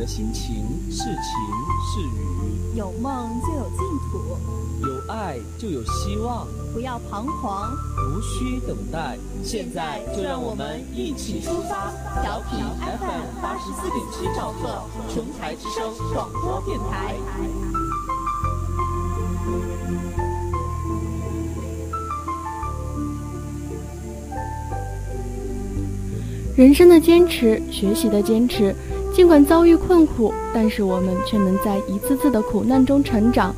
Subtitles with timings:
[0.00, 1.12] 的心情是晴
[1.92, 4.18] 是雨，有梦就有净土，
[4.86, 6.48] 有爱就有希望。
[6.72, 7.70] 不要彷徨，
[8.08, 11.92] 无需等待，现在就让我们一起出发！
[12.22, 17.14] 调频 FM 八十四点七兆赫，琼台之声广播电台。
[26.56, 28.74] 人生的坚持，学习的坚持。
[29.12, 33.54] 尽管遭遇困苦，但是我们却能在一次次的苦难中成长，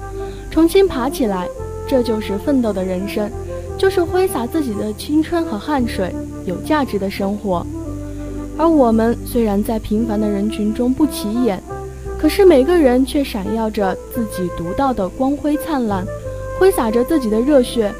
[0.50, 1.48] 重新爬起来。
[1.86, 3.30] 这就是奋斗的人生，
[3.76, 6.14] 就是挥洒自己的青春和汗水，
[6.46, 7.66] 有价值的生活。
[8.56, 11.62] 而我们虽然在平凡的人群中不起眼，
[12.18, 16.06] 可是每个人却闪耀着自己独到的光辉灿烂，
[16.58, 17.92] 挥洒着自己的热血，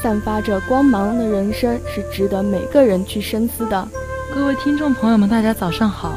[0.00, 3.88] 散发着光芒的人生是值得每个人去深思的。
[4.32, 6.12] 各位听众朋友们，大家早上好。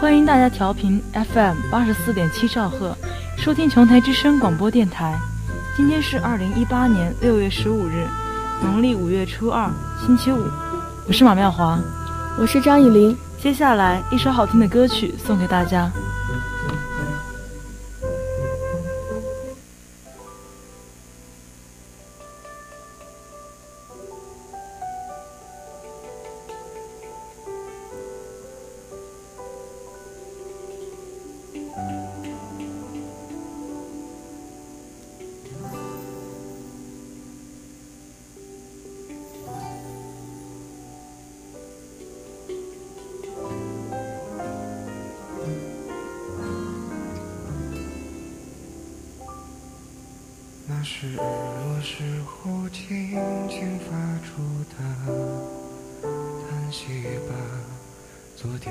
[0.00, 2.96] 欢迎大家调频 FM 八十四点七兆赫，
[3.36, 5.14] 收听琼台之声广播电台。
[5.76, 8.06] 今天是二零一八年六月十五日，
[8.62, 9.70] 农历五月初二，
[10.06, 10.42] 星期五。
[11.06, 11.78] 我是马妙华，
[12.38, 13.14] 我是张以琳。
[13.42, 15.90] 接下来一首好听的歌曲送给大家。
[51.00, 53.10] 是日落时候轻
[53.48, 53.88] 轻发
[54.22, 54.76] 出的
[56.46, 56.84] 叹息
[57.26, 57.34] 吧，
[58.36, 58.70] 昨天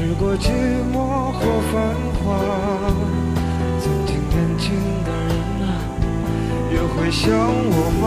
[0.00, 0.48] 驶过寂
[0.94, 1.94] 寞或繁
[2.24, 2.40] 华，
[3.78, 4.72] 曾经年轻
[5.04, 5.30] 的人
[5.60, 5.68] 啊，
[6.72, 8.06] 也会想我吗？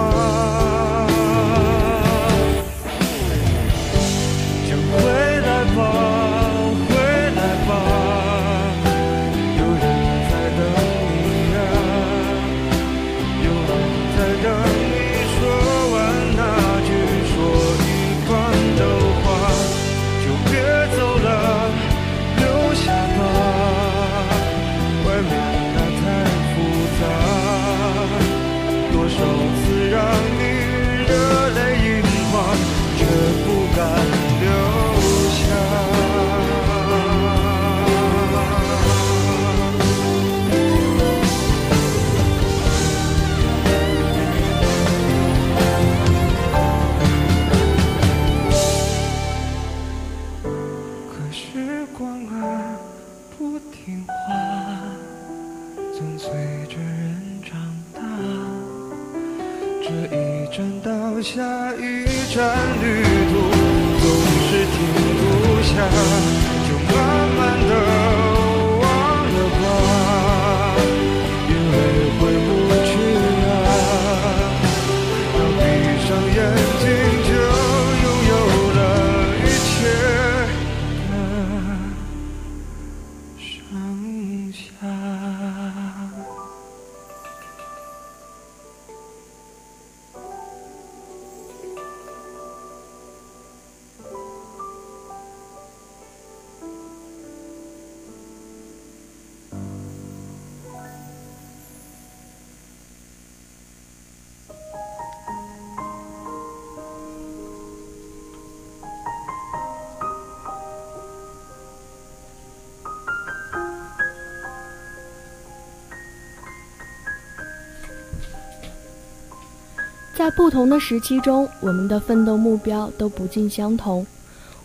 [120.23, 124.07] 在不同的时期中，我们的奋斗目标都不尽相同。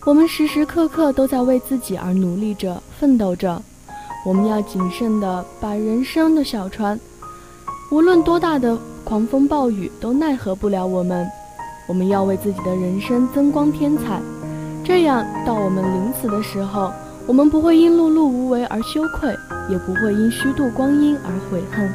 [0.04, 3.60] 我们时时刻刻都在为自己而努力着、奋斗着。
[4.24, 6.96] 我们要谨慎地把人生的小船，
[7.90, 11.26] 无论多大的狂风暴雨都奈何不了我们。
[11.88, 14.22] 我们要为自己的人生增光添彩，
[14.84, 16.92] 这样到我们临死的时候，
[17.26, 19.36] 我们不会因碌碌无为而羞愧，
[19.68, 21.92] 也不会因虚度光阴而悔恨。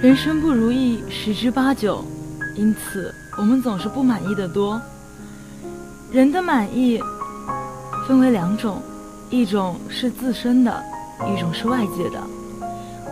[0.00, 2.02] 人生不如意十之八九。
[2.56, 4.80] 因此，我们总是不满意的多。
[6.10, 7.00] 人的满意
[8.08, 8.80] 分为两种，
[9.28, 10.82] 一种是自身的，
[11.34, 12.22] 一种是外界的。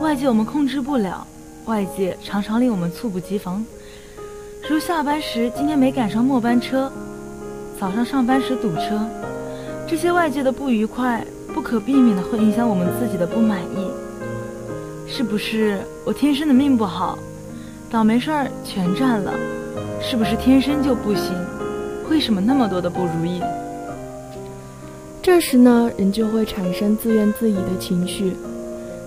[0.00, 1.26] 外界我们控制不了，
[1.66, 3.64] 外界常常令我们猝不及防，
[4.68, 6.90] 如下班时今天没赶上末班车，
[7.78, 8.98] 早上上班时堵车，
[9.86, 13.90] 这些外界的不愉快，不可避免的会影响我们自己的不满意。
[15.06, 17.18] 是不是我天生的命不好？
[17.90, 19.32] 倒霉事儿全占了，
[20.00, 21.32] 是不是天生就不行？
[22.10, 23.40] 为什么那么多的不如意？
[25.22, 28.36] 这时呢，人就会产生自怨自艾的情绪。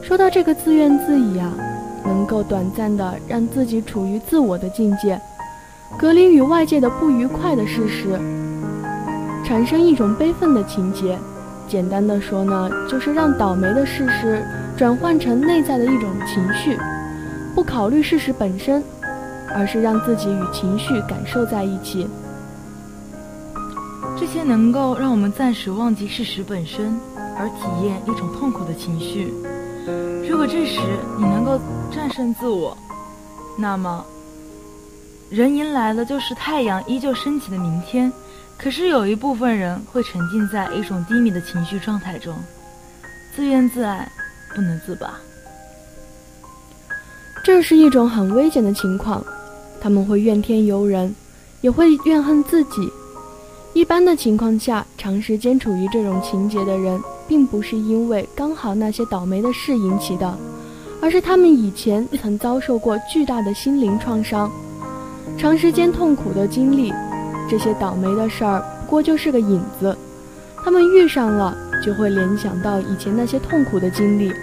[0.01, 1.53] 说到这个自怨自艾啊，
[2.05, 5.19] 能够短暂的让自己处于自我的境界，
[5.99, 8.17] 隔离与外界的不愉快的事实，
[9.45, 11.17] 产生一种悲愤的情节。
[11.67, 14.41] 简单的说呢，就是让倒霉的事实
[14.77, 16.77] 转换成内在的一种情绪。
[17.57, 18.83] 不考虑事实本身，
[19.49, 22.07] 而是让自己与情绪感受在一起。
[24.15, 26.95] 这些能够让我们暂时忘记事实本身，
[27.35, 29.33] 而体验一种痛苦的情绪。
[30.29, 30.79] 如果这时
[31.17, 31.59] 你能够
[31.91, 32.77] 战胜自我，
[33.57, 34.05] 那么
[35.31, 38.13] 人迎来的就是太阳依旧升起的明天。
[38.55, 42.37] 可是有一部分人会沉浸在一种低迷的情绪状态中，
[43.35, 44.07] 自怨自艾，
[44.53, 45.15] 不能自拔。
[47.47, 49.23] 这是一种很危险的情况，
[49.79, 51.15] 他们会怨天尤人，
[51.61, 52.91] 也会怨恨自己。
[53.71, 60.37] 一般的情况下，长时间处于这种情节的人，并不是因为刚好那些倒霉的事引起的，
[61.01, 64.51] 而是他们以前曾遭受过巨大的心灵创伤，
[65.37, 66.91] 长时间痛苦的经历，
[67.49, 69.97] 这些倒霉的事儿不过就是个引子，
[70.65, 74.33] 他们遇上了，就会联想到以前那些痛苦的经历。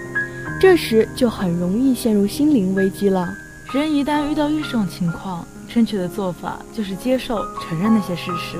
[0.64, 3.28] 这时就很容易陷入心灵危机了。
[3.74, 8.56] 人一旦遇到这种情况，正确的做法就是接受、承认那些事实，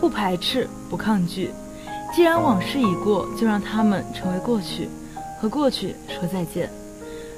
[0.00, 1.50] 不排斥、不抗拒。
[2.14, 4.88] 既然往事已过，就让他们成为过去，
[5.38, 6.70] 和过去说再见。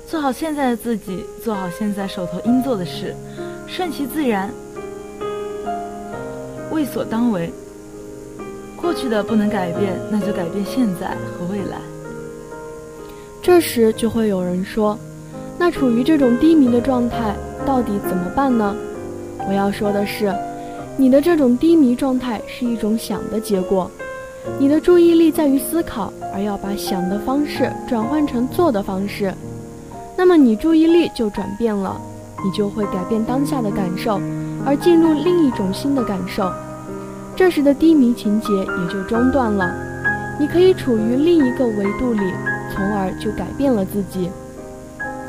[0.07, 3.13] 做好现在的自己，做好现在手头应做的事，
[3.67, 4.55] 顺其自然，
[6.71, 7.53] 为所当为。
[8.81, 11.81] 过去的不能改变，那就改变现在和未来。
[13.47, 14.99] 这时就会有人说
[15.57, 17.33] ：“那处于这种低迷的状态，
[17.65, 18.75] 到底怎么办呢？”
[19.49, 20.35] 我要说的是，
[20.97, 23.89] 你的这种低迷状态是一种想的结果。
[24.59, 29.33] 你的注意力在于思考，而要把想的方式转换成做的方式，
[30.17, 31.97] 那么你注意力就转变了，
[32.45, 34.21] 你就会改变当下的感受，
[34.65, 36.51] 而进入另一种新的感受。
[37.37, 39.73] 这时的低迷情节也就中断了，
[40.41, 42.33] 你可以处于另一个维度里。
[42.77, 44.31] 从而就改变了自己。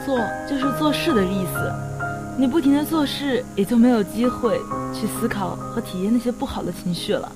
[0.05, 1.73] 做就是做事的意思，
[2.37, 4.59] 你不停的做事，也就没有机会
[4.93, 7.31] 去思考和体验那些不好的情绪了。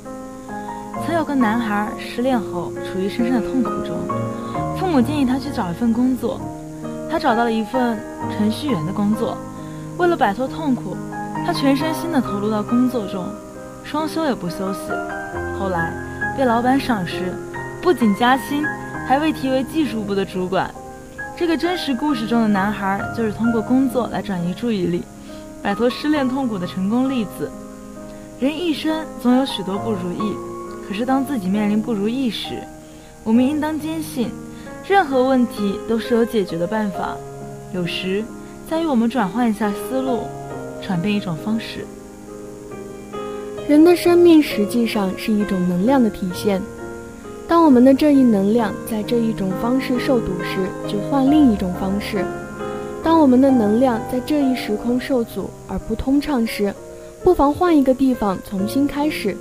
[1.05, 3.97] 曾有个男孩失恋后处于深深的痛苦中，
[4.77, 6.39] 父母建议他去找一份工作，
[7.09, 7.97] 他找到了一份
[8.37, 9.37] 程序员的工作。
[9.97, 10.95] 为了摆脱痛苦，
[11.45, 13.25] 他全身心的投入到工作中，
[13.83, 14.79] 双休也不休息。
[15.59, 15.93] 后来
[16.37, 17.33] 被老板赏识。
[17.81, 18.63] 不仅加薪，
[19.11, 20.73] 还被提为技术部的主管。
[21.37, 25.03] 这个真实故事中的男孩，就是通过工作来转移注意力，
[25.61, 27.51] 摆脱失恋痛苦的成功例子。
[28.39, 30.33] 人一生总有许多不如意，
[30.87, 32.63] 可是当自己面临不如意时，
[33.25, 34.29] 我们应当坚信，
[34.87, 37.17] 任何问题都是有解决的办法。
[37.73, 38.23] 有时，
[38.69, 40.21] 在于我们转换一下思路，
[40.81, 41.85] 转变一种方式。
[43.67, 46.61] 人的生命实际上是一种能量的体现。
[47.51, 52.19] 当我们的这一能量在这一种方式受堵时，就换另一种方式；
[53.03, 56.73] 当我们的能量在这一时空受阻而不通畅时，
[57.25, 59.35] 不妨换一个地方重新开始。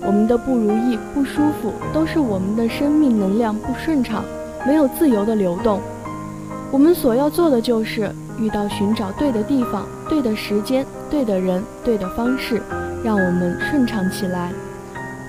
[0.00, 4.24] 我们的不如意、不舒服，都是我们的生命能量不顺畅，
[4.66, 5.78] 没有自由的流动。
[6.70, 12.62] 我们所要做的就是遇到、寻找对的地方、对的时间、对的人、对的方式，
[13.04, 14.50] 让我们顺畅起来。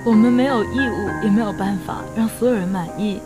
[0.03, 3.21] 我们没有义务，也没有办法让所有人满意，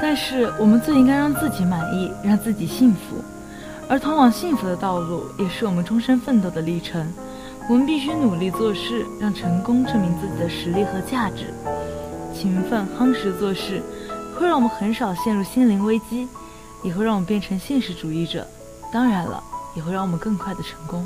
[0.00, 3.16] 但是我们最应该让自己满意，让自己幸福。
[3.88, 7.06] 而通往幸福的道路，也是我们终身奋斗的历程。
[7.68, 11.52] 我们必须努力做事，让成功证明自己的实力和价值。
[12.32, 13.82] 勤奋夯实做事，
[14.38, 16.28] 会让我们很少陷入心灵危机，
[16.84, 18.46] 也会让我们变成现实主义者。
[18.92, 19.42] 当然了，
[19.74, 21.04] 也会让我们更快的成功。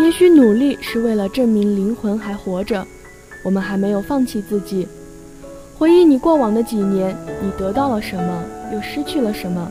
[0.00, 2.86] 也许努力是为了证明灵魂还活着，
[3.44, 4.88] 我们还没有放弃自己。
[5.76, 8.42] 回忆你过往的几年，你得到了什么，
[8.72, 9.70] 又失去了什么？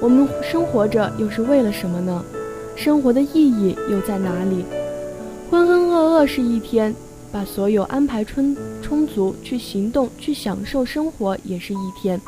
[0.00, 2.24] 我们生活着又是为了什么呢？
[2.74, 4.64] 生活的意义又在哪里？
[5.48, 6.92] 浑浑噩噩是一天，
[7.30, 12.20] 把所有安排充充足去行动去享受生活也是一天。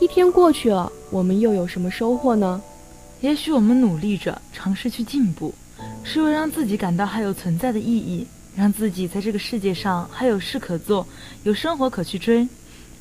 [0.00, 2.60] 一天过去了，我们又有什么收获呢？
[3.20, 5.54] 也许我们努力着，尝试去进步，
[6.08, 11.04] 是为让自己感到还有存在的意义，让自己在这个世界上还有事可做，
[11.42, 12.48] 有生活可去追，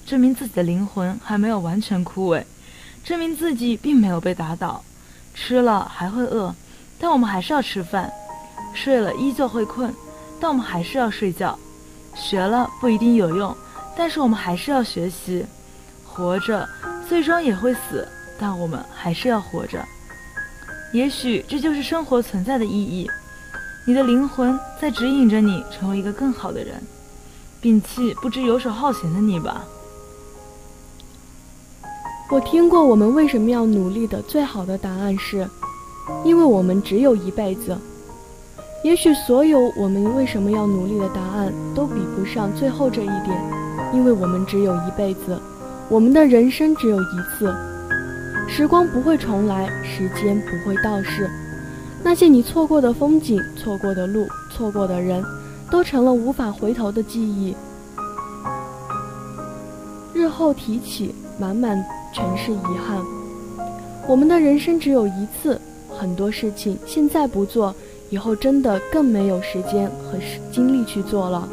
[0.07, 2.43] 证明自己的灵魂还没有完全枯萎，
[3.03, 4.83] 证明自己并没有被打倒。
[5.35, 6.53] 吃了还会饿。
[6.97, 8.11] 但我们还是要吃饭，
[8.73, 9.93] 睡了依旧会困，
[10.39, 11.57] 但我们还是要睡觉。
[12.15, 13.55] 学了不一定有用，
[13.95, 15.45] 但是我们还是要学习。
[16.05, 16.67] 活着
[17.07, 18.07] 最终也会死，
[18.39, 19.85] 但我们还是要活着。
[20.95, 23.05] 也许这就是生活存在的意义。
[23.85, 26.81] 你的灵魂在指引着你成为一个更好的人。
[27.61, 29.65] 摒弃不知游手好闲的你吧。
[32.31, 35.45] 我听过我们为什么要努力的最好的答案是。
[36.23, 37.75] 因为我们只有一辈子，
[38.83, 43.37] 也许所有我们为什么要努力的答案都比不上最后这一点。
[43.91, 45.37] 因为我们只有一辈子，
[45.89, 47.53] 我们的人生只有一次，
[48.47, 51.29] 时光不会重来，时间不会倒逝，
[52.03, 55.23] 那些你错过的风景、错过的路、错过的人，
[55.69, 57.55] 都成了无法回头的记忆。
[60.13, 61.83] 日后提起，满满
[62.13, 63.03] 全是遗憾。
[64.07, 65.59] 我们的人生只有一次。
[65.97, 67.73] 很多事情现在不做，
[68.09, 70.19] 以后真的更没有时间和
[70.51, 71.47] 精力去做了。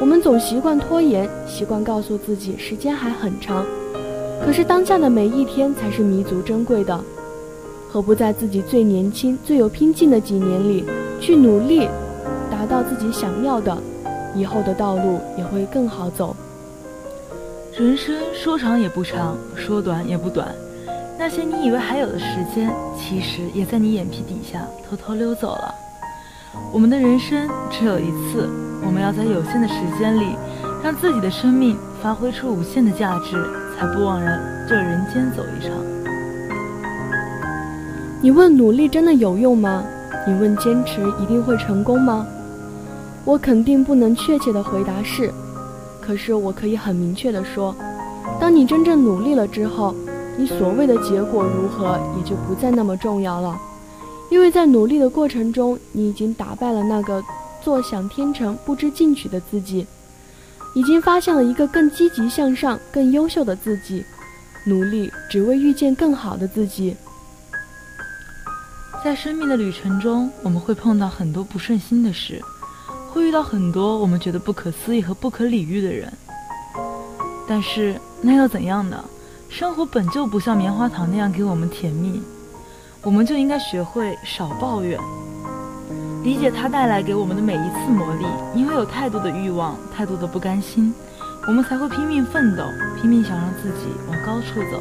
[0.00, 3.66] 我们总习惯拖延，习惯告诉自己时间还很长，
[4.44, 7.00] 可是当下的每一天才是弥足珍贵的。
[7.90, 10.84] 何不在自己最年轻、最有拼劲的几年里
[11.20, 11.86] 去努力，
[12.50, 13.76] 达到自己想要的，
[14.34, 16.34] 以后的道路也会更好走。
[17.76, 20.54] 人生说长也不长，说短也不短。
[21.18, 25.74] 那些你以为还有的时间，其实也在你眼皮底下偷偷溜走了。
[26.72, 28.48] 我们的人生只有一次，
[28.84, 30.34] 我们要在有限的时间里，
[30.82, 33.36] 让自己的生命发挥出无限的价值，
[33.76, 35.72] 才不枉然这人间走一场。
[38.20, 39.84] 你问努力真的有用吗？
[40.26, 42.26] 你问坚持一定会成功吗？
[43.24, 45.32] 我肯定不能确切的回答是，
[46.00, 47.74] 可是我可以很明确的说，
[48.40, 49.94] 当你真正努力了之后。
[50.34, 53.54] 你所谓的结果如何，也就不再那么重要了，
[54.30, 57.22] 因为在努力的过程中，你已经打败了那个
[57.60, 59.86] 坐享天成、不知进取的自己，
[60.74, 64.04] 已经发现了一个更积极向上、更优秀的自己，
[64.64, 66.96] 努力只为遇见更好的自己。
[69.04, 72.40] 在生命的旅程中，我们会碰到很多不顺心的事，
[73.10, 76.12] 会遇到很多我们觉得不可思议和不可理喻的人，
[77.48, 79.04] 但是那又怎样呢？
[79.48, 82.22] 生活本就不像棉花糖那样给我们甜蜜，
[83.02, 84.98] 我们就应该学会少抱怨，
[86.22, 88.26] 理解它带来给我们的每一次磨砺。
[88.54, 90.94] 因为有太多的欲望，太多的不甘心，
[91.46, 92.62] 我们才会拼命奋斗，
[93.00, 94.80] 拼命想让自己往高处走。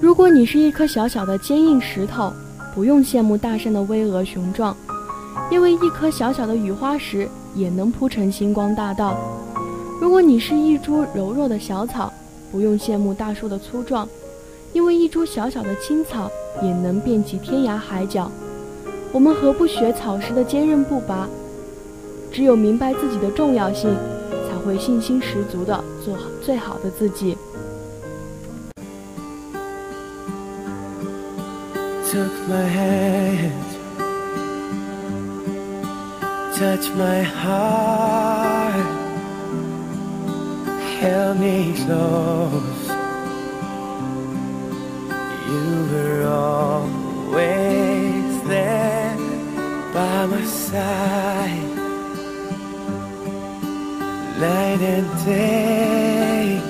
[0.00, 2.32] 如果你是一颗小小的坚硬石头，
[2.74, 4.76] 不用羡慕大山的巍峨雄壮，
[5.50, 9.16] 因为一颗小小的雨花石也能铺成星光大道。
[10.00, 12.12] 如果你是一株柔弱的小草，
[12.52, 14.08] 不用羡慕大树的粗壮，
[14.72, 16.30] 因为一株小小的青草
[16.62, 18.30] 也能遍及天涯海角。
[19.12, 21.28] 我们何不学草时的坚韧不拔？
[22.30, 23.96] 只有明白自己的重要性，
[24.48, 27.36] 才会信心十足地做最好的自己。
[32.10, 33.52] Took my hand,
[36.54, 38.84] touch my heart,
[41.00, 42.88] held me close.
[45.48, 46.57] You were always
[50.70, 51.76] side,
[54.38, 56.60] night and day,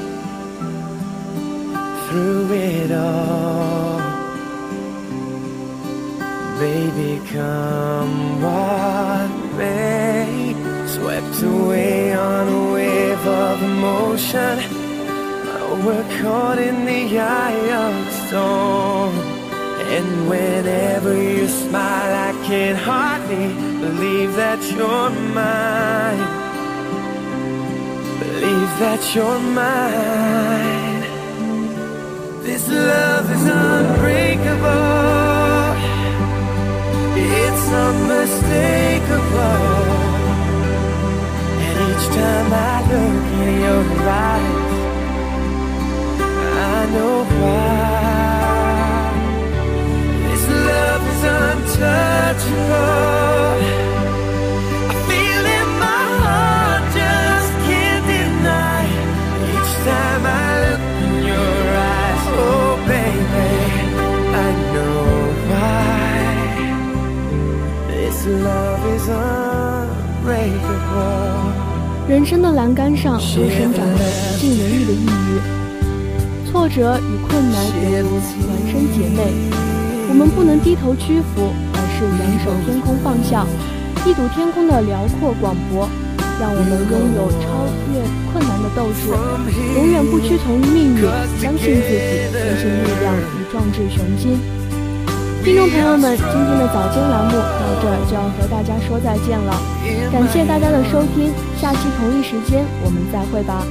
[2.07, 3.99] through it all.
[6.61, 10.55] Baby, come what may,
[10.87, 14.55] swept away on a wave of emotion.
[15.85, 19.15] We're caught in the eye of the storm.
[19.97, 26.25] And whenever you smile, I can hardly believe that you're mine.
[28.19, 31.03] Believe that you're mine.
[32.43, 34.99] This love is unbreakable.
[37.17, 39.67] It's unmistakable.
[41.67, 43.85] And each time I look in your
[44.27, 44.75] eyes,
[46.75, 47.89] I know why.
[50.29, 53.38] This love is untouchable.
[72.09, 74.05] 人生的栏杆上都生长着
[74.39, 79.31] 尽人意的抑郁，挫折与困难犹如孪生姐妹。
[80.09, 83.47] 我们不能低头屈服，而是仰首天空放笑，
[84.05, 85.89] 一睹天空的辽阔广博，
[86.41, 88.01] 让我们拥有超越
[88.33, 89.13] 困难的斗志，
[89.77, 91.03] 永远不屈从于命运，
[91.39, 94.58] 相信自己，相信力量与壮志雄心。
[95.45, 99.55] 听众朋友们，今天的早间栏目到这儿就要和大家说再见了，
[100.13, 103.65] 感谢大家的收听，下期同一时间我们再会吧。